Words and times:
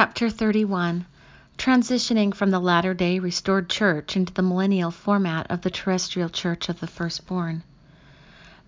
Chapter 0.00 0.30
31 0.30 1.06
Transitioning 1.58 2.32
from 2.32 2.52
the 2.52 2.60
latter 2.60 2.94
day 2.94 3.18
restored 3.18 3.68
church 3.68 4.14
into 4.14 4.32
the 4.32 4.42
millennial 4.42 4.92
format 4.92 5.50
of 5.50 5.62
the 5.62 5.70
terrestrial 5.70 6.28
church 6.28 6.68
of 6.68 6.78
the 6.78 6.86
firstborn. 6.86 7.64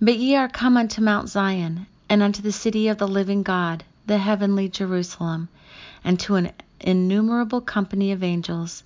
But 0.03 0.19
ye 0.19 0.35
are 0.35 0.49
come 0.49 0.77
unto 0.77 1.01
Mount 1.01 1.29
Zion, 1.29 1.87
and 2.09 2.21
unto 2.21 2.43
the 2.43 2.51
city 2.51 2.89
of 2.89 2.99
the 2.99 3.07
living 3.07 3.45
God, 3.45 3.85
the 4.09 4.19
heavenly 4.19 4.69
Jerusalem, 4.69 5.49
and 6.03 6.19
to 6.19 6.35
an 6.35 6.51
innumerable 6.81 7.61
company 7.61 8.11
of 8.11 8.25
angels, 8.25 8.83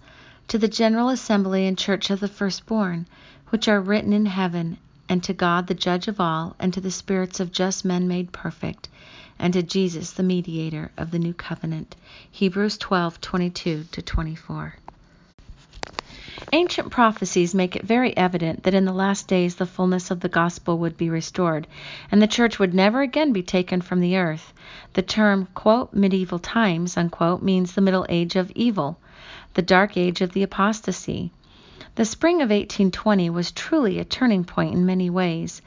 to 0.48 0.58
the 0.58 0.68
general 0.68 1.08
assembly 1.08 1.66
and 1.66 1.78
church 1.78 2.10
of 2.10 2.20
the 2.20 2.28
firstborn, 2.28 3.06
which 3.48 3.68
are 3.68 3.80
written 3.80 4.12
in 4.12 4.26
heaven, 4.26 4.76
and 5.08 5.22
to 5.22 5.32
God 5.32 5.66
the 5.66 5.72
judge 5.72 6.08
of 6.08 6.20
all, 6.20 6.56
and 6.58 6.74
to 6.74 6.80
the 6.82 6.90
spirits 6.90 7.40
of 7.40 7.52
just 7.52 7.86
men 7.86 8.06
made 8.06 8.32
perfect, 8.32 8.90
and 9.38 9.52
to 9.52 9.62
Jesus 9.62 10.12
the 10.12 10.22
mediator 10.22 10.90
of 10.96 11.10
the 11.10 11.18
new 11.18 11.34
covenant. 11.34 11.96
Hebrews 12.30 12.78
12:22 12.78 14.04
24. 14.04 14.76
Ancient 16.52 16.90
prophecies 16.90 17.54
make 17.54 17.74
it 17.74 17.84
very 17.84 18.16
evident 18.16 18.62
that 18.62 18.74
in 18.74 18.84
the 18.84 18.92
last 18.92 19.26
days 19.26 19.56
the 19.56 19.66
fullness 19.66 20.10
of 20.10 20.20
the 20.20 20.28
gospel 20.28 20.78
would 20.78 20.96
be 20.96 21.10
restored, 21.10 21.66
and 22.12 22.22
the 22.22 22.26
church 22.26 22.58
would 22.58 22.74
never 22.74 23.02
again 23.02 23.32
be 23.32 23.42
taken 23.42 23.80
from 23.80 24.00
the 24.00 24.16
earth. 24.16 24.52
The 24.92 25.02
term, 25.02 25.48
quote, 25.54 25.92
medieval 25.94 26.38
times, 26.38 26.96
unquote, 26.96 27.42
means 27.42 27.72
the 27.72 27.80
middle 27.80 28.06
age 28.08 28.36
of 28.36 28.52
evil, 28.54 28.98
the 29.54 29.62
dark 29.62 29.96
age 29.96 30.20
of 30.20 30.32
the 30.32 30.42
apostasy. 30.42 31.32
The 31.96 32.04
spring 32.04 32.36
of 32.36 32.50
1820 32.50 33.30
was 33.30 33.50
truly 33.50 33.98
a 33.98 34.04
turning 34.04 34.44
point 34.44 34.74
in 34.74 34.84
many 34.86 35.10
ways. 35.10 35.62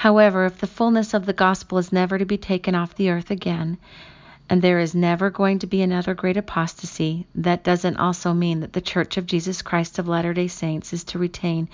However, 0.00 0.44
if 0.44 0.58
the 0.58 0.66
fullness 0.66 1.14
of 1.14 1.26
the 1.26 1.32
gospel 1.32 1.78
is 1.78 1.90
never 1.90 2.18
to 2.18 2.24
be 2.24 2.36
taken 2.36 2.74
off 2.74 2.94
the 2.94 3.10
earth 3.10 3.30
again, 3.30 3.78
and 4.48 4.60
there 4.60 4.78
is 4.78 4.94
never 4.94 5.30
going 5.30 5.58
to 5.60 5.66
be 5.66 5.82
another 5.82 6.14
great 6.14 6.36
apostasy, 6.36 7.26
that 7.34 7.64
doesn't 7.64 7.96
also 7.96 8.32
mean 8.32 8.60
that 8.60 8.74
the 8.74 8.80
Church 8.80 9.16
of 9.16 9.26
Jesus 9.26 9.62
Christ 9.62 9.98
of 9.98 10.06
Latter 10.06 10.34
day 10.34 10.46
Saints 10.46 10.92
is 10.92 11.02
to 11.04 11.18
retain 11.18 11.68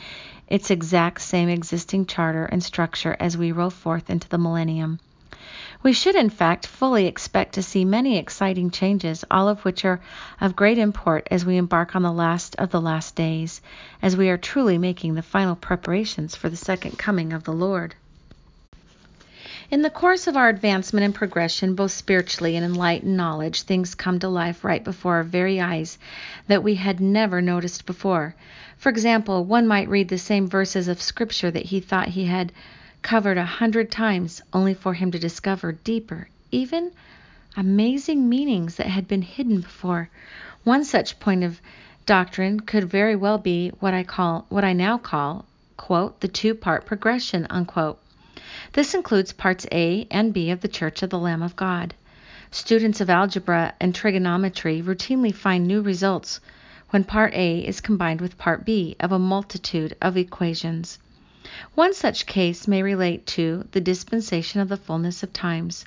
its 0.48 0.70
exact 0.70 1.20
same 1.20 1.48
existing 1.48 2.06
charter 2.06 2.44
and 2.44 2.62
structure 2.62 3.16
as 3.20 3.36
we 3.36 3.52
roll 3.52 3.70
forth 3.70 4.08
into 4.08 4.28
the 4.28 4.38
millennium. 4.38 5.00
We 5.82 5.92
should, 5.92 6.14
in 6.14 6.30
fact, 6.30 6.66
fully 6.66 7.06
expect 7.06 7.54
to 7.54 7.62
see 7.62 7.84
many 7.84 8.16
exciting 8.16 8.70
changes, 8.70 9.24
all 9.30 9.48
of 9.48 9.64
which 9.64 9.84
are 9.84 10.00
of 10.40 10.56
great 10.56 10.78
import 10.78 11.26
as 11.30 11.44
we 11.44 11.56
embark 11.56 11.96
on 11.96 12.02
the 12.02 12.12
last 12.12 12.54
of 12.56 12.70
the 12.70 12.80
last 12.80 13.16
days, 13.16 13.60
as 14.00 14.16
we 14.16 14.30
are 14.30 14.38
truly 14.38 14.78
making 14.78 15.14
the 15.14 15.22
final 15.22 15.56
preparations 15.56 16.36
for 16.36 16.48
the 16.48 16.56
second 16.56 16.98
coming 16.98 17.32
of 17.32 17.42
the 17.42 17.52
Lord. 17.52 17.96
In 19.72 19.80
the 19.80 19.88
course 19.88 20.26
of 20.26 20.36
our 20.36 20.50
advancement 20.50 21.02
and 21.02 21.14
progression, 21.14 21.74
both 21.74 21.92
spiritually 21.92 22.56
and 22.56 22.64
in 22.66 22.74
light 22.74 23.04
and 23.04 23.16
knowledge, 23.16 23.62
things 23.62 23.94
come 23.94 24.18
to 24.18 24.28
life 24.28 24.64
right 24.64 24.84
before 24.84 25.14
our 25.14 25.22
very 25.22 25.62
eyes 25.62 25.96
that 26.46 26.62
we 26.62 26.74
had 26.74 27.00
never 27.00 27.40
noticed 27.40 27.86
before. 27.86 28.34
For 28.76 28.90
example, 28.90 29.46
one 29.46 29.66
might 29.66 29.88
read 29.88 30.10
the 30.10 30.18
same 30.18 30.46
verses 30.46 30.88
of 30.88 31.00
Scripture 31.00 31.50
that 31.50 31.64
he 31.64 31.80
thought 31.80 32.08
he 32.08 32.26
had 32.26 32.52
covered 33.00 33.38
a 33.38 33.46
hundred 33.46 33.90
times, 33.90 34.42
only 34.52 34.74
for 34.74 34.92
him 34.92 35.10
to 35.10 35.18
discover 35.18 35.72
deeper, 35.72 36.28
even 36.50 36.92
amazing 37.56 38.28
meanings 38.28 38.74
that 38.76 38.88
had 38.88 39.08
been 39.08 39.22
hidden 39.22 39.62
before. 39.62 40.10
One 40.64 40.84
such 40.84 41.18
point 41.18 41.44
of 41.44 41.62
doctrine 42.04 42.60
could 42.60 42.90
very 42.90 43.16
well 43.16 43.38
be 43.38 43.70
what 43.80 43.94
I 43.94 44.02
call 44.02 44.44
what 44.50 44.64
I 44.64 44.74
now 44.74 44.98
call, 44.98 45.46
quote, 45.78 46.20
the 46.20 46.28
two-part 46.28 46.84
progression, 46.84 47.46
unquote. 47.48 47.98
This 48.72 48.94
includes 48.94 49.32
parts 49.32 49.66
A 49.72 50.06
and 50.10 50.32
B 50.32 50.50
of 50.50 50.60
the 50.60 50.68
Church 50.68 51.02
of 51.02 51.10
the 51.10 51.18
Lamb 51.18 51.42
of 51.42 51.56
God. 51.56 51.94
Students 52.50 53.00
of 53.00 53.08
algebra 53.08 53.74
and 53.80 53.94
trigonometry 53.94 54.82
routinely 54.82 55.34
find 55.34 55.66
new 55.66 55.80
results 55.80 56.40
when 56.90 57.04
part 57.04 57.32
A 57.34 57.60
is 57.60 57.80
combined 57.80 58.20
with 58.20 58.36
part 58.36 58.64
B 58.66 58.94
of 59.00 59.10
a 59.10 59.18
multitude 59.18 59.96
of 60.02 60.18
equations. 60.18 60.98
One 61.74 61.94
such 61.94 62.26
case 62.26 62.68
may 62.68 62.82
relate 62.82 63.26
to 63.28 63.66
the 63.72 63.80
dispensation 63.80 64.60
of 64.60 64.68
the 64.68 64.76
fullness 64.76 65.22
of 65.22 65.32
times. 65.32 65.84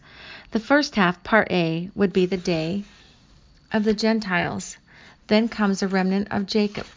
The 0.51 0.59
first 0.59 0.95
half, 0.95 1.23
part 1.23 1.51
A, 1.51 1.91
would 1.93 2.11
be 2.11 2.25
the 2.25 2.35
day 2.35 2.83
of 3.71 3.83
the 3.83 3.93
Gentiles. 3.93 4.77
Then 5.27 5.49
comes 5.49 5.83
a 5.83 5.87
remnant 5.87 6.27
of 6.31 6.45
Jacob. 6.45 6.87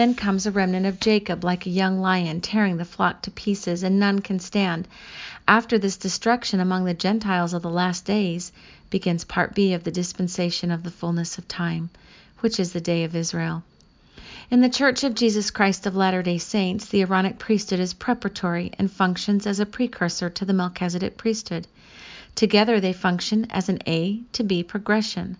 Then 0.00 0.14
comes 0.14 0.46
a 0.46 0.50
remnant 0.50 0.86
of 0.86 0.98
Jacob, 0.98 1.44
like 1.44 1.66
a 1.66 1.68
young 1.68 2.00
lion, 2.00 2.40
tearing 2.40 2.78
the 2.78 2.86
flock 2.86 3.20
to 3.20 3.30
pieces, 3.30 3.82
and 3.82 4.00
none 4.00 4.20
can 4.20 4.40
stand. 4.40 4.88
After 5.46 5.76
this 5.76 5.98
destruction 5.98 6.58
among 6.58 6.86
the 6.86 6.94
Gentiles 6.94 7.52
of 7.52 7.60
the 7.60 7.68
last 7.68 8.06
days 8.06 8.50
begins 8.88 9.24
part 9.24 9.54
B 9.54 9.74
of 9.74 9.84
the 9.84 9.90
dispensation 9.90 10.70
of 10.70 10.84
the 10.84 10.90
fullness 10.90 11.36
of 11.36 11.46
time, 11.48 11.90
which 12.38 12.58
is 12.58 12.72
the 12.72 12.80
day 12.80 13.04
of 13.04 13.14
Israel. 13.14 13.62
In 14.50 14.62
the 14.62 14.70
Church 14.70 15.04
of 15.04 15.14
Jesus 15.14 15.50
Christ 15.50 15.84
of 15.84 15.94
Latter 15.94 16.22
day 16.22 16.38
Saints, 16.38 16.86
the 16.86 17.02
Aaronic 17.02 17.38
priesthood 17.38 17.78
is 17.78 17.92
preparatory 17.92 18.72
and 18.78 18.90
functions 18.90 19.46
as 19.46 19.60
a 19.60 19.66
precursor 19.66 20.30
to 20.30 20.46
the 20.46 20.54
Melchizedek 20.54 21.18
priesthood. 21.18 21.66
Together 22.34 22.80
they 22.80 22.94
function 22.94 23.46
as 23.50 23.68
an 23.68 23.80
A 23.86 24.22
to 24.32 24.44
B 24.44 24.62
progression. 24.62 25.36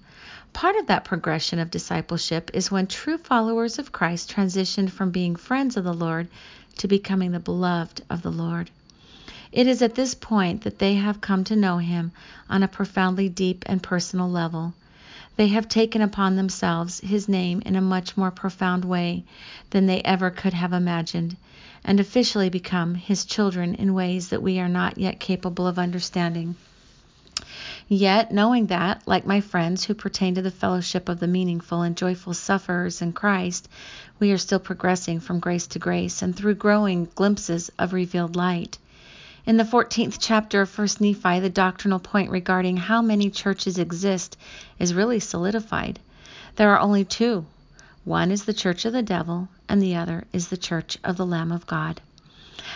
Part 0.52 0.76
of 0.76 0.86
that 0.88 1.04
progression 1.04 1.58
of 1.58 1.70
discipleship 1.70 2.50
is 2.52 2.70
when 2.70 2.86
true 2.86 3.18
followers 3.18 3.78
of 3.78 3.92
Christ 3.92 4.28
transition 4.30 4.88
from 4.88 5.10
being 5.10 5.36
friends 5.36 5.76
of 5.76 5.84
the 5.84 5.94
Lord 5.94 6.28
to 6.78 6.88
becoming 6.88 7.30
the 7.32 7.38
beloved 7.40 8.02
of 8.10 8.22
the 8.22 8.32
Lord. 8.32 8.70
It 9.52 9.66
is 9.66 9.80
at 9.80 9.94
this 9.94 10.14
point 10.14 10.62
that 10.62 10.78
they 10.78 10.94
have 10.94 11.20
come 11.20 11.44
to 11.44 11.56
know 11.56 11.78
Him 11.78 12.12
on 12.48 12.62
a 12.62 12.68
profoundly 12.68 13.28
deep 13.28 13.64
and 13.66 13.82
personal 13.82 14.30
level. 14.30 14.74
They 15.36 15.48
have 15.48 15.68
taken 15.68 16.02
upon 16.02 16.36
themselves 16.36 17.00
His 17.00 17.28
name 17.28 17.62
in 17.64 17.76
a 17.76 17.80
much 17.80 18.16
more 18.16 18.30
profound 18.30 18.84
way 18.84 19.24
than 19.70 19.86
they 19.86 20.02
ever 20.02 20.30
could 20.30 20.52
have 20.52 20.72
imagined, 20.72 21.36
and 21.84 22.00
officially 22.00 22.48
become 22.48 22.96
His 22.96 23.24
children 23.24 23.74
in 23.74 23.94
ways 23.94 24.28
that 24.28 24.42
we 24.42 24.58
are 24.58 24.68
not 24.68 24.98
yet 24.98 25.20
capable 25.20 25.66
of 25.66 25.78
understanding. 25.78 26.56
Yet, 27.92 28.30
knowing 28.30 28.66
that, 28.66 29.02
like 29.04 29.26
my 29.26 29.40
friends 29.40 29.82
who 29.82 29.94
pertain 29.94 30.36
to 30.36 30.42
the 30.42 30.52
fellowship 30.52 31.08
of 31.08 31.18
the 31.18 31.26
meaningful 31.26 31.82
and 31.82 31.96
joyful 31.96 32.34
sufferers 32.34 33.02
in 33.02 33.12
Christ, 33.12 33.68
we 34.20 34.30
are 34.30 34.38
still 34.38 34.60
progressing 34.60 35.18
from 35.18 35.40
grace 35.40 35.66
to 35.66 35.80
grace 35.80 36.22
and 36.22 36.36
through 36.36 36.54
growing 36.54 37.08
glimpses 37.16 37.68
of 37.80 37.92
revealed 37.92 38.36
light. 38.36 38.78
In 39.44 39.56
the 39.56 39.64
14th 39.64 40.18
chapter 40.20 40.60
of 40.60 40.78
1 40.78 40.86
Nephi, 41.00 41.40
the 41.40 41.50
doctrinal 41.50 41.98
point 41.98 42.30
regarding 42.30 42.76
how 42.76 43.02
many 43.02 43.28
churches 43.28 43.76
exist 43.76 44.36
is 44.78 44.94
really 44.94 45.18
solidified. 45.18 45.98
There 46.54 46.72
are 46.72 46.78
only 46.78 47.04
two 47.04 47.44
one 48.04 48.30
is 48.30 48.44
the 48.44 48.54
church 48.54 48.84
of 48.84 48.92
the 48.92 49.02
devil, 49.02 49.48
and 49.68 49.82
the 49.82 49.96
other 49.96 50.28
is 50.32 50.46
the 50.46 50.56
church 50.56 50.96
of 51.02 51.16
the 51.16 51.26
Lamb 51.26 51.50
of 51.50 51.66
God. 51.66 52.00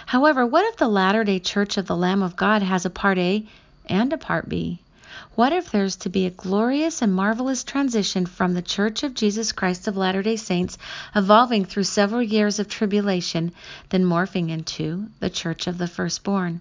However, 0.06 0.44
what 0.44 0.64
if 0.64 0.76
the 0.76 0.88
latter 0.88 1.22
day 1.22 1.38
church 1.38 1.76
of 1.76 1.86
the 1.86 1.96
Lamb 1.96 2.20
of 2.20 2.34
God 2.34 2.62
has 2.62 2.84
a 2.84 2.90
part 2.90 3.18
A 3.18 3.46
and 3.88 4.12
a 4.12 4.18
part 4.18 4.48
B? 4.48 4.80
What 5.34 5.52
if 5.52 5.70
there's 5.70 5.96
to 5.96 6.08
be 6.08 6.26
a 6.26 6.30
glorious 6.30 7.02
and 7.02 7.12
marvelous 7.12 7.64
transition 7.64 8.26
from 8.26 8.54
the 8.54 8.62
Church 8.62 9.02
of 9.02 9.14
Jesus 9.14 9.52
Christ 9.52 9.86
of 9.86 9.96
Latter 9.96 10.22
day 10.22 10.36
Saints, 10.36 10.78
evolving 11.14 11.64
through 11.64 11.84
several 11.84 12.22
years 12.22 12.58
of 12.58 12.68
tribulation, 12.68 13.52
then 13.90 14.04
morphing 14.04 14.50
into 14.50 15.08
the 15.20 15.30
Church 15.30 15.66
of 15.66 15.78
the 15.78 15.86
Firstborn? 15.86 16.60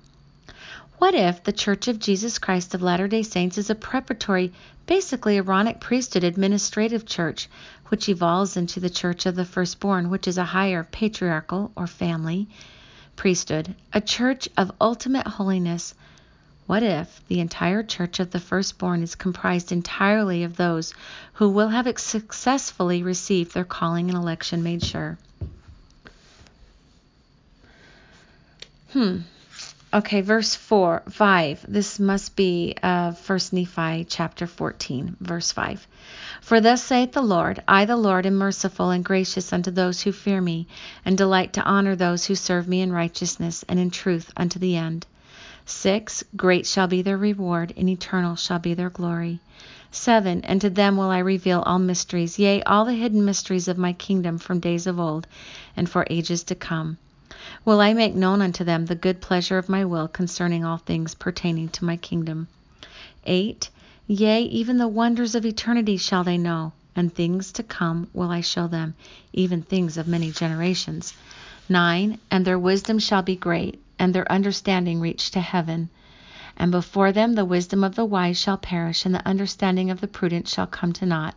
What 0.97 1.16
if 1.16 1.44
the 1.44 1.52
Church 1.52 1.88
of 1.88 2.00
Jesus 2.00 2.40
Christ 2.40 2.74
of 2.74 2.81
Latter 2.81 3.08
day 3.08 3.24
Saints 3.24 3.58
is 3.58 3.69
a 3.69 3.75
preparatory, 3.75 4.53
basically 4.86 5.38
Aaronic 5.38 5.80
priesthood 5.80 6.24
administrative 6.24 7.06
church, 7.06 7.50
which 7.88 8.08
evolves 8.08 8.56
into 8.56 8.80
the 8.80 8.90
Church 8.90 9.25
of 9.25 9.36
the 9.36 9.46
Firstborn, 9.46 10.09
which 10.09 10.28
is 10.28 10.38
a 10.38 10.46
higher 10.46 10.84
patriarchal 10.84 11.72
or 11.75 11.88
family 11.88 12.47
priesthood, 13.16 13.75
a 13.94 14.02
church 14.02 14.47
of 14.58 14.72
ultimate 14.80 15.28
holiness? 15.28 15.94
What 16.66 16.81
if 16.81 17.22
the 17.28 17.41
entire 17.41 17.84
church 17.84 18.19
of 18.19 18.31
the 18.31 18.40
firstborn 18.40 19.03
is 19.03 19.16
comprised 19.16 19.72
entirely 19.72 20.44
of 20.44 20.56
those 20.56 20.94
who 21.33 21.50
will 21.50 21.69
have 21.69 21.92
successfully 22.00 23.04
received 23.04 23.54
their 23.54 23.65
calling 23.65 24.10
and 24.10 24.18
election 24.18 24.63
made 24.63 24.83
sure? 24.83 25.18
Hmm. 28.94 29.19
Okay, 29.94 30.21
verse 30.21 30.56
4, 30.56 31.04
5. 31.10 31.65
This 31.68 32.00
must 32.00 32.36
be 32.36 32.75
uh, 32.81 33.12
1 33.12 33.39
Nephi 33.51 34.06
chapter 34.06 34.48
14, 34.48 35.18
verse 35.19 35.51
5. 35.51 35.86
For 36.42 36.62
thus 36.62 36.81
saith 36.81 37.12
the 37.12 37.21
Lord, 37.21 37.62
I, 37.68 37.86
the 37.86 37.98
Lord, 37.98 38.25
am 38.25 38.36
merciful 38.36 38.89
and 38.89 39.06
gracious 39.06 39.54
unto 39.54 39.69
those 39.69 40.01
who 40.01 40.12
fear 40.12 40.42
me, 40.42 40.68
and 41.06 41.18
delight 41.18 41.54
to 41.54 41.63
honor 41.63 41.95
those 41.95 42.25
who 42.25 42.36
serve 42.36 42.68
me 42.68 42.81
in 42.81 42.92
righteousness 42.92 43.63
and 43.68 43.80
in 43.80 43.92
truth 43.92 44.31
unto 44.36 44.57
the 44.57 44.77
end. 44.77 45.06
6. 45.65 46.24
Great 46.36 46.65
shall 46.65 46.88
be 46.88 47.01
their 47.01 47.18
reward, 47.18 47.74
and 47.77 47.89
eternal 47.89 48.36
shall 48.36 48.60
be 48.60 48.74
their 48.74 48.89
glory. 48.89 49.39
7. 49.92 50.42
And 50.44 50.60
to 50.60 50.69
them 50.69 50.98
will 50.98 51.10
I 51.10 51.19
reveal 51.19 51.62
all 51.62 51.80
mysteries, 51.80 52.39
yea, 52.39 52.63
all 52.63 52.83
the 52.83 52.94
hidden 52.94 53.24
mysteries 53.24 53.68
of 53.68 53.77
my 53.77 53.94
kingdom 53.94 54.39
from 54.39 54.60
days 54.60 54.88
of 54.88 55.00
old, 55.00 55.27
and 55.77 55.89
for 55.89 56.07
ages 56.10 56.44
to 56.45 56.56
come. 56.56 56.98
Will 57.63 57.80
I 57.80 57.94
make 57.94 58.15
known 58.15 58.42
unto 58.42 58.63
them 58.63 58.88
the 58.88 58.95
good 58.95 59.21
pleasure 59.21 59.57
of 59.57 59.69
my 59.69 59.86
will 59.86 60.07
concerning 60.07 60.65
all 60.65 60.77
things 60.77 61.15
pertaining 61.15 61.69
to 61.69 61.86
my 61.86 61.95
kingdom. 61.95 62.48
8. 63.25 63.69
Yea, 64.07 64.42
even 64.44 64.77
the 64.80 64.88
wonders 64.88 65.36
of 65.36 65.45
eternity 65.45 65.95
shall 65.95 66.24
they 66.24 66.38
know, 66.38 66.74
and 66.95 67.13
things 67.13 67.51
to 67.54 67.63
come 67.63 68.10
will 68.13 68.31
I 68.31 68.42
show 68.42 68.68
them, 68.68 68.95
even 69.31 69.62
things 69.62 69.98
of 69.98 70.07
many 70.07 70.31
generations. 70.31 71.13
9. 71.69 72.19
And 72.30 72.44
their 72.45 72.60
wisdom 72.60 73.00
shall 73.00 73.21
be 73.21 73.36
great, 73.36 73.80
and 74.03 74.13
their 74.13 74.29
understanding 74.29 75.00
reach 75.00 75.31
to 75.31 75.39
heaven. 75.39 75.88
And 76.57 76.73
before 76.73 77.13
them 77.13 77.35
the 77.35 77.45
wisdom 77.45 77.85
of 77.85 77.95
the 77.95 78.03
wise 78.03 78.38
shall 78.38 78.57
perish, 78.57 79.05
and 79.05 79.15
the 79.15 79.25
understanding 79.25 79.89
of 79.89 80.01
the 80.01 80.09
prudent 80.09 80.45
shall 80.45 80.67
come 80.67 80.91
to 80.91 81.05
naught. 81.05 81.35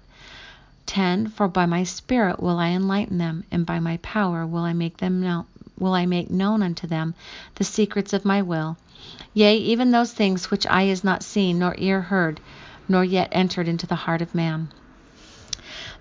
10. 0.86 1.28
For 1.28 1.46
by 1.46 1.64
my 1.64 1.84
Spirit 1.84 2.42
will 2.42 2.58
I 2.58 2.70
enlighten 2.70 3.18
them, 3.18 3.44
and 3.52 3.64
by 3.64 3.78
my 3.78 3.98
power 3.98 4.44
will 4.44 4.64
I 4.64 4.72
make 4.72 4.96
them 4.96 5.20
know, 5.20 5.46
will 5.78 5.94
I 5.94 6.06
make 6.06 6.28
known 6.28 6.60
unto 6.60 6.88
them 6.88 7.14
the 7.54 7.62
secrets 7.62 8.12
of 8.12 8.24
my 8.24 8.42
will. 8.42 8.76
Yea, 9.32 9.56
even 9.56 9.92
those 9.92 10.12
things 10.12 10.50
which 10.50 10.66
eye 10.66 10.86
has 10.86 11.04
not 11.04 11.22
seen, 11.22 11.60
nor 11.60 11.76
ear 11.78 12.00
heard, 12.00 12.40
nor 12.88 13.04
yet 13.04 13.28
entered 13.30 13.68
into 13.68 13.86
the 13.86 13.94
heart 13.94 14.20
of 14.20 14.34
man. 14.34 14.72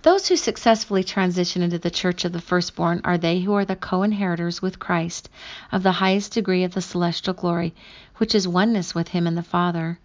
Those 0.01 0.27
who 0.27 0.35
successfully 0.35 1.03
transition 1.03 1.61
into 1.61 1.79
the 1.79 1.89
church 1.89 2.25
of 2.25 2.31
the 2.31 2.41
firstborn 2.41 3.01
are 3.03 3.17
they 3.17 3.39
who 3.39 3.53
are 3.53 3.65
the 3.65 3.75
co 3.75 4.03
inheritors 4.03 4.61
with 4.61 4.79
Christ 4.79 5.29
of 5.71 5.83
the 5.83 5.93
highest 5.93 6.33
degree 6.33 6.63
of 6.63 6.73
the 6.73 6.81
celestial 6.81 7.33
glory, 7.33 7.73
which 8.17 8.35
is 8.35 8.47
oneness 8.47 8.93
with 8.93 9.09
Him 9.09 9.27
and 9.27 9.37
the 9.37 9.43
Father. 9.43 9.99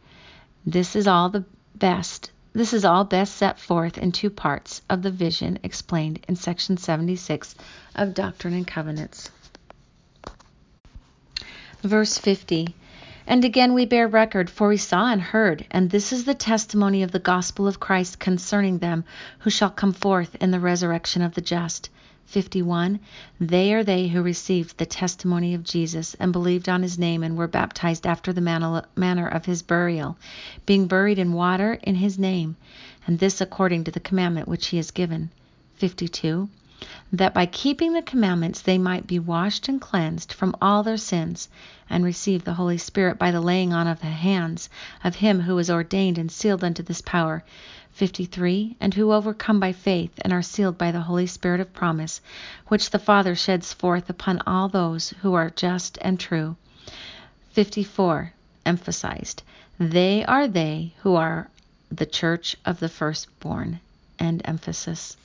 This 0.64 0.96
is 0.96 1.06
all 1.06 1.28
the 1.28 1.44
best. 1.74 2.30
This 2.52 2.72
is 2.72 2.84
all 2.84 3.04
best 3.04 3.36
set 3.36 3.58
forth 3.58 3.96
in 3.96 4.12
two 4.12 4.30
parts 4.30 4.82
of 4.90 5.02
the 5.02 5.10
vision 5.10 5.58
explained 5.62 6.24
in 6.26 6.36
section 6.36 6.76
76 6.76 7.54
of 7.94 8.14
Doctrine 8.14 8.54
and 8.54 8.66
Covenants. 8.66 9.30
Verse 11.82 12.18
50 12.18 12.74
and 13.26 13.44
again 13.44 13.74
we 13.74 13.84
bear 13.84 14.08
record, 14.08 14.48
for 14.48 14.68
we 14.68 14.76
saw 14.76 15.12
and 15.12 15.20
heard, 15.20 15.66
and 15.70 15.90
this 15.90 16.12
is 16.12 16.24
the 16.24 16.34
testimony 16.34 17.02
of 17.02 17.12
the 17.12 17.18
gospel 17.18 17.68
of 17.68 17.78
Christ 17.78 18.18
concerning 18.18 18.78
them 18.78 19.04
who 19.40 19.50
shall 19.50 19.70
come 19.70 19.92
forth 19.92 20.34
in 20.36 20.50
the 20.50 20.60
resurrection 20.60 21.20
of 21.20 21.34
the 21.34 21.40
just. 21.40 21.90
51. 22.26 23.00
They 23.40 23.74
are 23.74 23.82
they 23.82 24.06
who 24.08 24.22
received 24.22 24.78
the 24.78 24.86
testimony 24.86 25.52
of 25.52 25.64
Jesus 25.64 26.14
and 26.20 26.32
believed 26.32 26.68
on 26.68 26.82
his 26.82 26.98
name 26.98 27.24
and 27.24 27.36
were 27.36 27.48
baptized 27.48 28.06
after 28.06 28.32
the 28.32 28.40
manner 28.40 29.26
of 29.26 29.44
his 29.44 29.62
burial, 29.62 30.16
being 30.64 30.86
buried 30.86 31.18
in 31.18 31.32
water 31.32 31.78
in 31.82 31.96
his 31.96 32.18
name, 32.18 32.56
and 33.06 33.18
this 33.18 33.40
according 33.40 33.84
to 33.84 33.90
the 33.90 33.98
commandment 34.00 34.46
which 34.46 34.68
he 34.68 34.76
has 34.76 34.92
given. 34.92 35.30
52 35.74 36.48
that 37.12 37.34
by 37.34 37.44
keeping 37.44 37.92
the 37.92 38.00
commandments 38.00 38.62
they 38.62 38.78
might 38.78 39.06
be 39.06 39.18
washed 39.18 39.68
and 39.68 39.80
cleansed 39.80 40.32
from 40.32 40.56
all 40.62 40.82
their 40.82 40.96
sins, 40.96 41.48
and 41.90 42.04
receive 42.04 42.44
the 42.44 42.54
Holy 42.54 42.78
Spirit 42.78 43.18
by 43.18 43.30
the 43.30 43.40
laying 43.40 43.72
on 43.72 43.86
of 43.86 44.00
the 44.00 44.06
hands 44.06 44.70
of 45.04 45.16
him 45.16 45.40
who 45.40 45.58
is 45.58 45.70
ordained 45.70 46.16
and 46.16 46.32
sealed 46.32 46.64
unto 46.64 46.82
this 46.82 47.02
power. 47.02 47.44
53. 47.92 48.76
And 48.80 48.94
who 48.94 49.12
overcome 49.12 49.60
by 49.60 49.72
faith 49.72 50.12
and 50.22 50.32
are 50.32 50.40
sealed 50.40 50.78
by 50.78 50.90
the 50.90 51.02
Holy 51.02 51.26
Spirit 51.26 51.60
of 51.60 51.74
promise, 51.74 52.22
which 52.68 52.90
the 52.90 52.98
Father 52.98 53.34
sheds 53.34 53.74
forth 53.74 54.08
upon 54.08 54.40
all 54.46 54.68
those 54.68 55.10
who 55.20 55.34
are 55.34 55.50
just 55.50 55.98
and 56.00 56.18
true. 56.18 56.56
54. 57.50 58.32
Emphasized. 58.64 59.42
They 59.78 60.24
are 60.24 60.48
they 60.48 60.94
who 61.02 61.14
are 61.14 61.50
the 61.90 62.06
church 62.06 62.56
of 62.64 62.80
the 62.80 62.88
firstborn. 62.88 63.80
End 64.18 64.40
emphasis. 64.44 65.16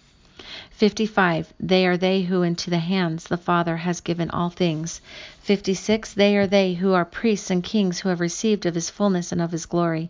55. 0.72 1.54
They 1.60 1.88
are 1.88 1.98
they 1.98 2.22
who 2.22 2.42
into 2.42 2.70
the 2.70 2.80
hands 2.80 3.24
the 3.24 3.38
Father 3.38 3.78
has 3.78 4.02
given 4.02 4.30
all 4.30 4.50
things. 4.50 5.02
56. 5.42 6.14
They 6.14 6.38
are 6.38 6.48
they 6.48 6.74
who 6.74 6.94
are 6.94 7.06
priests 7.06 7.50
and 7.50 7.64
kings 7.64 8.00
who 8.00 8.10
have 8.10 8.20
received 8.20 8.66
of 8.66 8.76
his 8.76 8.90
fullness 8.90 9.32
and 9.32 9.42
of 9.42 9.52
his 9.52 9.66
glory. 9.66 10.10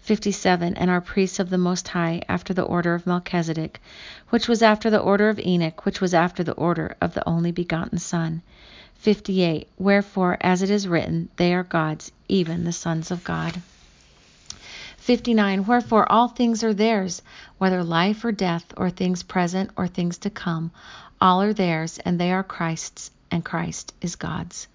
57. 0.00 0.74
And 0.74 0.90
are 0.90 1.00
priests 1.00 1.38
of 1.38 1.50
the 1.50 1.58
Most 1.58 1.88
High 1.88 2.22
after 2.28 2.54
the 2.54 2.62
order 2.62 2.94
of 2.94 3.06
Melchizedek, 3.06 3.80
which 4.30 4.48
was 4.48 4.62
after 4.62 4.88
the 4.90 5.00
order 5.00 5.28
of 5.28 5.38
Enoch, 5.38 5.84
which 5.84 6.00
was 6.00 6.14
after 6.14 6.42
the 6.42 6.52
order 6.52 6.96
of 7.00 7.14
the 7.14 7.28
only 7.28 7.52
begotten 7.52 7.98
Son. 7.98 8.42
58. 8.94 9.68
Wherefore, 9.78 10.38
as 10.40 10.62
it 10.62 10.70
is 10.70 10.88
written, 10.88 11.28
they 11.36 11.54
are 11.54 11.62
God's, 11.62 12.10
even 12.28 12.64
the 12.64 12.72
sons 12.72 13.10
of 13.10 13.22
God. 13.22 13.60
59. 15.08 15.64
Wherefore 15.64 16.12
all 16.12 16.28
things 16.28 16.62
are 16.62 16.74
theirs, 16.74 17.22
whether 17.56 17.82
life 17.82 18.26
or 18.26 18.30
death, 18.30 18.74
or 18.76 18.90
things 18.90 19.22
present 19.22 19.70
or 19.74 19.88
things 19.88 20.18
to 20.18 20.28
come, 20.28 20.70
all 21.18 21.40
are 21.40 21.54
theirs, 21.54 21.98
and 22.00 22.20
they 22.20 22.30
are 22.30 22.42
Christ's, 22.44 23.10
and 23.30 23.42
Christ 23.42 23.94
is 24.02 24.16
God's. 24.16 24.68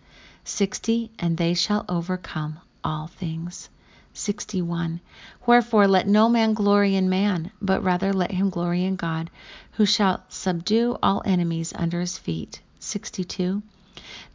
60. 0.44 1.12
And 1.20 1.38
they 1.38 1.54
shall 1.54 1.86
overcome 1.88 2.60
all 2.84 3.06
things. 3.06 3.70
61. 4.16 5.02
Wherefore 5.46 5.88
let 5.88 6.08
no 6.08 6.28
man 6.28 6.56
glory 6.56 6.96
in 6.96 7.10
man, 7.10 7.52
but 7.62 7.84
rather 7.84 8.12
let 8.12 8.32
him 8.32 8.50
glory 8.50 8.86
in 8.86 8.96
God, 8.96 9.30
who 9.74 9.86
shall 9.86 10.24
subdue 10.30 10.98
all 11.04 11.22
enemies 11.26 11.74
under 11.76 12.00
his 12.00 12.18
feet. 12.18 12.60
62. 12.80 13.62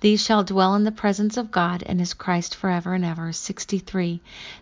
These 0.01 0.25
shall 0.25 0.43
dwell 0.43 0.75
in 0.75 0.83
the 0.83 0.91
presence 0.91 1.37
of 1.37 1.53
God 1.53 1.85
and 1.87 2.01
his 2.01 2.13
Christ 2.13 2.57
forever 2.57 2.95
and 2.95 3.05
ever. 3.05 3.33
63. 3.33 4.21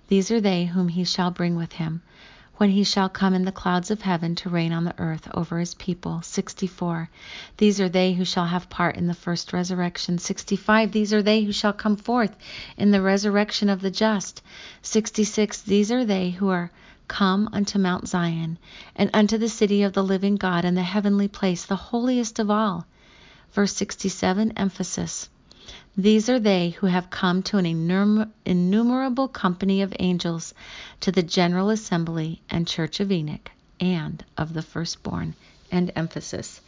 These 0.08 0.30
are 0.30 0.42
they 0.42 0.66
whom 0.66 0.88
he 0.88 1.04
shall 1.04 1.30
bring 1.30 1.56
with 1.56 1.72
him, 1.72 2.02
when 2.58 2.68
he 2.68 2.84
shall 2.84 3.08
come 3.08 3.32
in 3.32 3.46
the 3.46 3.50
clouds 3.50 3.90
of 3.90 4.02
heaven 4.02 4.34
to 4.34 4.50
reign 4.50 4.74
on 4.74 4.84
the 4.84 4.94
earth 4.98 5.26
over 5.32 5.58
his 5.58 5.72
people. 5.72 6.20
64. 6.20 7.08
These 7.56 7.80
are 7.80 7.88
they 7.88 8.12
who 8.12 8.26
shall 8.26 8.44
have 8.44 8.68
part 8.68 8.96
in 8.96 9.06
the 9.06 9.14
first 9.14 9.54
resurrection. 9.54 10.18
65. 10.18 10.92
These 10.92 11.14
are 11.14 11.22
they 11.22 11.44
who 11.44 11.52
shall 11.52 11.72
come 11.72 11.96
forth 11.96 12.36
in 12.76 12.90
the 12.90 13.00
resurrection 13.00 13.70
of 13.70 13.80
the 13.80 13.90
just. 13.90 14.42
66. 14.82 15.62
These 15.62 15.90
are 15.90 16.04
they 16.04 16.28
who 16.28 16.50
are 16.50 16.70
come 17.08 17.48
unto 17.54 17.78
Mount 17.78 18.06
Zion, 18.06 18.58
and 18.94 19.08
unto 19.14 19.38
the 19.38 19.48
city 19.48 19.82
of 19.82 19.94
the 19.94 20.04
living 20.04 20.36
God, 20.36 20.66
and 20.66 20.76
the 20.76 20.82
heavenly 20.82 21.28
place, 21.28 21.64
the 21.64 21.76
holiest 21.76 22.38
of 22.38 22.50
all 22.50 22.84
Verse 23.56 23.72
67 23.72 24.52
Emphasis. 24.58 25.30
These 25.96 26.28
are 26.28 26.38
they 26.38 26.76
who 26.78 26.88
have 26.88 27.08
come 27.08 27.42
to 27.44 27.56
an 27.56 27.64
innumerable 28.44 29.28
company 29.28 29.80
of 29.80 29.96
angels, 29.98 30.52
to 31.00 31.10
the 31.10 31.22
general 31.22 31.70
assembly 31.70 32.42
and 32.50 32.68
church 32.68 33.00
of 33.00 33.10
Enoch, 33.10 33.50
and 33.80 34.22
of 34.36 34.52
the 34.52 34.60
firstborn. 34.60 35.34
And 35.72 35.90
emphasis. 35.96 36.60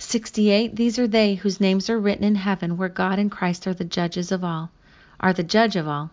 68 0.00 0.74
These 0.74 0.98
are 0.98 1.06
they 1.06 1.36
whose 1.36 1.60
names 1.60 1.88
are 1.88 2.00
written 2.00 2.24
in 2.24 2.34
heaven, 2.34 2.76
where 2.76 2.88
God 2.88 3.20
and 3.20 3.30
Christ 3.30 3.68
are 3.68 3.74
the 3.74 3.84
judges 3.84 4.32
of 4.32 4.42
all, 4.42 4.72
are 5.20 5.32
the 5.32 5.44
judge 5.44 5.76
of 5.76 5.86
all. 5.86 6.10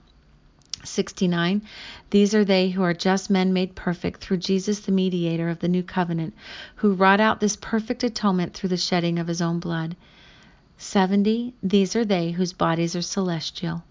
69. 0.90 1.62
These 2.10 2.36
are 2.36 2.44
they 2.44 2.70
who 2.70 2.84
are 2.84 2.94
just 2.94 3.30
men 3.30 3.54
made 3.54 3.76
perfect 3.76 4.22
through 4.22 4.38
Jesus, 4.38 4.80
the 4.80 4.92
mediator 4.92 5.50
of 5.50 5.60
the 5.60 5.68
new 5.68 5.84
covenant, 5.84 6.34
who 6.76 6.94
wrought 6.94 7.20
out 7.20 7.40
this 7.40 7.56
perfect 7.56 8.04
atonement 8.04 8.54
through 8.54 8.70
the 8.70 8.78
shedding 8.78 9.20
of 9.20 9.28
his 9.28 9.42
own 9.42 9.60
blood. 9.60 9.96
70. 10.78 11.54
These 11.62 11.96
are 11.96 12.06
they 12.06 12.32
whose 12.32 12.54
bodies 12.54 12.96
are 12.96 13.02
celestial, 13.02 13.84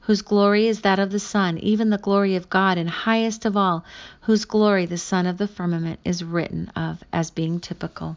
whose 0.00 0.22
glory 0.22 0.68
is 0.68 0.82
that 0.82 0.98
of 0.98 1.10
the 1.10 1.18
sun, 1.18 1.58
even 1.58 1.90
the 1.90 1.98
glory 1.98 2.36
of 2.36 2.48
God, 2.48 2.78
and 2.78 2.88
highest 2.88 3.44
of 3.44 3.56
all, 3.56 3.84
whose 4.22 4.44
glory 4.44 4.86
the 4.86 4.96
sun 4.96 5.26
of 5.26 5.38
the 5.38 5.48
firmament 5.48 6.00
is 6.04 6.22
written 6.22 6.68
of 6.76 7.02
as 7.12 7.30
being 7.30 7.60
typical. 7.60 8.16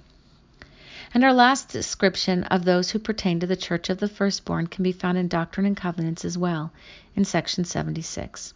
And 1.11 1.23
our 1.23 1.33
last 1.33 1.69
description 1.69 2.43
of 2.43 2.65
those 2.65 2.91
who 2.91 2.99
pertain 2.99 3.39
to 3.39 3.47
the 3.47 3.55
church 3.55 3.89
of 3.89 3.97
the 3.97 4.07
firstborn 4.07 4.67
can 4.67 4.83
be 4.83 4.91
found 4.91 5.17
in 5.17 5.27
Doctrine 5.27 5.65
and 5.65 5.75
Covenants 5.75 6.23
as 6.23 6.37
well, 6.37 6.71
in 7.15 7.25
section 7.25 7.65
76. 7.65 8.53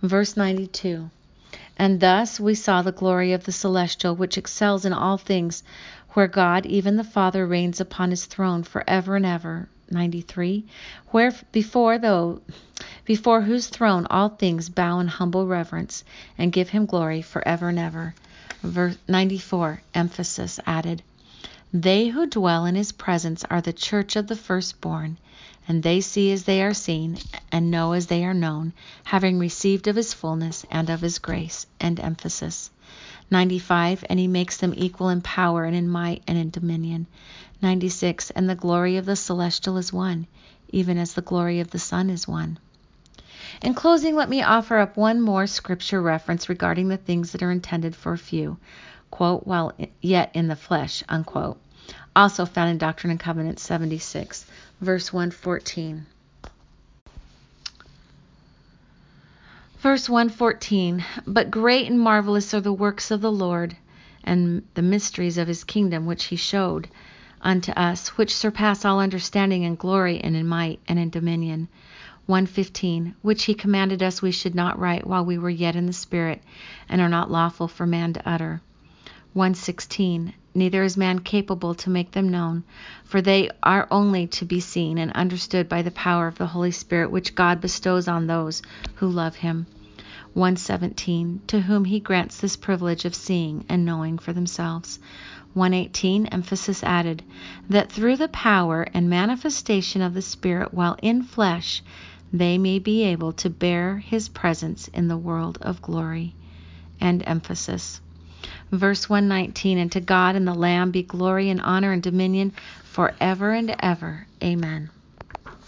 Verse 0.00 0.36
92 0.36 1.10
And 1.76 1.98
thus 1.98 2.38
we 2.38 2.54
saw 2.54 2.82
the 2.82 2.92
glory 2.92 3.32
of 3.32 3.44
the 3.44 3.50
celestial, 3.50 4.14
which 4.14 4.38
excels 4.38 4.84
in 4.84 4.92
all 4.92 5.18
things, 5.18 5.64
where 6.10 6.28
God, 6.28 6.66
even 6.66 6.94
the 6.96 7.02
Father, 7.02 7.44
reigns 7.46 7.80
upon 7.80 8.10
his 8.10 8.26
throne 8.26 8.62
for 8.62 8.84
ever 8.86 9.16
and 9.16 9.26
ever. 9.26 9.68
93 9.90 10.64
Where 11.10 11.34
before 11.50 11.98
though 11.98 12.40
before 13.04 13.42
whose 13.42 13.66
throne 13.66 14.06
all 14.08 14.28
things 14.28 14.68
bow 14.68 15.00
in 15.00 15.08
humble 15.08 15.48
reverence 15.48 16.04
and 16.38 16.52
give 16.52 16.68
him 16.68 16.86
glory 16.86 17.22
for 17.22 17.46
ever 17.46 17.68
and 17.68 17.78
ever. 17.78 18.14
Verse 18.62 18.96
94 19.08 19.82
Emphasis 19.94 20.60
added 20.64 21.02
they 21.74 22.08
who 22.08 22.26
dwell 22.26 22.66
in 22.66 22.74
his 22.74 22.92
presence 22.92 23.44
are 23.48 23.62
the 23.62 23.72
church 23.72 24.14
of 24.14 24.26
the 24.26 24.36
firstborn, 24.36 25.16
and 25.66 25.82
they 25.82 26.02
see 26.02 26.30
as 26.30 26.44
they 26.44 26.62
are 26.62 26.74
seen, 26.74 27.16
and 27.50 27.70
know 27.70 27.92
as 27.92 28.08
they 28.08 28.26
are 28.26 28.34
known, 28.34 28.74
having 29.04 29.38
received 29.38 29.88
of 29.88 29.96
his 29.96 30.12
fullness 30.12 30.66
and 30.70 30.90
of 30.90 31.00
his 31.00 31.18
grace. 31.18 31.64
And 31.80 31.98
emphasis. 31.98 32.70
95. 33.30 34.04
And 34.10 34.18
he 34.18 34.28
makes 34.28 34.58
them 34.58 34.74
equal 34.76 35.08
in 35.08 35.22
power 35.22 35.64
and 35.64 35.74
in 35.74 35.88
might 35.88 36.22
and 36.26 36.36
in 36.36 36.50
dominion. 36.50 37.06
96. 37.62 38.30
And 38.32 38.50
the 38.50 38.54
glory 38.54 38.98
of 38.98 39.06
the 39.06 39.16
celestial 39.16 39.78
is 39.78 39.94
one, 39.94 40.26
even 40.68 40.98
as 40.98 41.14
the 41.14 41.22
glory 41.22 41.60
of 41.60 41.70
the 41.70 41.78
sun 41.78 42.10
is 42.10 42.28
one. 42.28 42.58
In 43.62 43.72
closing, 43.72 44.14
let 44.14 44.28
me 44.28 44.42
offer 44.42 44.76
up 44.76 44.98
one 44.98 45.22
more 45.22 45.46
scripture 45.46 46.02
reference 46.02 46.50
regarding 46.50 46.88
the 46.88 46.98
things 46.98 47.32
that 47.32 47.42
are 47.42 47.50
intended 47.50 47.96
for 47.96 48.12
a 48.12 48.18
few 48.18 48.58
quote, 49.12 49.46
while 49.46 49.72
yet 50.00 50.30
in 50.34 50.48
the 50.48 50.56
flesh, 50.56 51.04
unquote. 51.08 51.60
Also 52.16 52.44
found 52.44 52.70
in 52.70 52.78
Doctrine 52.78 53.10
and 53.10 53.20
Covenants 53.20 53.62
76, 53.62 54.46
verse 54.80 55.12
114. 55.12 56.06
Verse 59.78 60.08
114 60.08 61.04
But 61.26 61.50
great 61.50 61.90
and 61.90 62.00
marvelous 62.00 62.54
are 62.54 62.60
the 62.60 62.72
works 62.72 63.10
of 63.10 63.20
the 63.20 63.30
Lord, 63.30 63.76
and 64.24 64.62
the 64.74 64.82
mysteries 64.82 65.36
of 65.36 65.46
his 65.46 65.62
kingdom 65.62 66.06
which 66.06 66.24
he 66.24 66.36
showed 66.36 66.88
unto 67.42 67.72
us, 67.72 68.16
which 68.16 68.34
surpass 68.34 68.84
all 68.84 68.98
understanding 68.98 69.64
in 69.64 69.74
glory 69.74 70.20
and 70.20 70.34
in 70.34 70.46
might 70.46 70.80
and 70.88 70.98
in 70.98 71.10
dominion. 71.10 71.68
115 72.26 73.14
Which 73.20 73.44
he 73.44 73.54
commanded 73.54 74.02
us 74.02 74.22
we 74.22 74.32
should 74.32 74.54
not 74.54 74.78
write 74.78 75.06
while 75.06 75.24
we 75.24 75.36
were 75.36 75.50
yet 75.50 75.76
in 75.76 75.86
the 75.86 75.92
Spirit, 75.92 76.40
and 76.88 77.00
are 77.00 77.08
not 77.08 77.30
lawful 77.30 77.68
for 77.68 77.84
man 77.84 78.12
to 78.14 78.26
utter. 78.26 78.62
116 79.34 80.34
Neither 80.54 80.82
is 80.82 80.98
man 80.98 81.20
capable 81.20 81.74
to 81.76 81.88
make 81.88 82.10
them 82.10 82.28
known, 82.28 82.62
for 83.04 83.22
they 83.22 83.48
are 83.62 83.88
only 83.90 84.26
to 84.26 84.44
be 84.44 84.60
seen 84.60 84.98
and 84.98 85.10
understood 85.12 85.66
by 85.66 85.80
the 85.80 85.90
power 85.90 86.26
of 86.26 86.36
the 86.36 86.48
Holy 86.48 86.70
Spirit 86.70 87.10
which 87.10 87.34
God 87.34 87.58
bestows 87.58 88.06
on 88.06 88.26
those 88.26 88.60
who 88.96 89.08
love 89.08 89.36
him. 89.36 89.66
117 90.34 91.40
To 91.46 91.62
whom 91.62 91.86
he 91.86 91.98
grants 91.98 92.36
this 92.36 92.56
privilege 92.56 93.06
of 93.06 93.14
seeing 93.14 93.64
and 93.70 93.86
knowing 93.86 94.18
for 94.18 94.34
themselves. 94.34 94.98
118 95.54 96.26
Emphasis 96.26 96.84
added 96.84 97.22
that 97.70 97.90
through 97.90 98.16
the 98.16 98.28
power 98.28 98.86
and 98.92 99.08
manifestation 99.08 100.02
of 100.02 100.12
the 100.12 100.20
Spirit 100.20 100.74
while 100.74 100.98
in 101.00 101.22
flesh, 101.22 101.82
they 102.30 102.58
may 102.58 102.78
be 102.78 103.02
able 103.04 103.32
to 103.32 103.48
bear 103.48 103.96
his 103.96 104.28
presence 104.28 104.88
in 104.88 105.08
the 105.08 105.16
world 105.16 105.56
of 105.62 105.80
glory. 105.80 106.34
And 107.00 107.22
emphasis. 107.26 108.01
Verse 108.72 109.08
119 109.08 109.76
And 109.76 109.92
to 109.92 110.00
God 110.00 110.34
and 110.34 110.48
the 110.48 110.54
Lamb 110.54 110.90
be 110.90 111.02
glory 111.02 111.50
and 111.50 111.60
honor 111.60 111.92
and 111.92 112.02
dominion 112.02 112.52
forever 112.82 113.52
and 113.52 113.76
ever. 113.80 114.26
Amen. 114.42 114.88